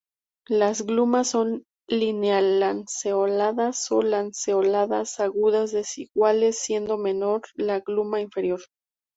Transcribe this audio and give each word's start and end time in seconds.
Las 0.49 0.81
glumas 0.87 1.27
son 1.29 1.63
lineal-lanceoladas 1.87 3.91
o 3.91 4.01
lanceoladas, 4.01 5.19
agudas, 5.19 5.71
desiguales, 5.73 6.57
siendo 6.59 6.97
menor 6.97 7.43
la 7.53 7.81
gluma 7.81 8.19
inferior. 8.19 8.61